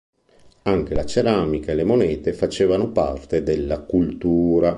[0.63, 4.69] Anche la ceramica e le monete facevano parte della cultura.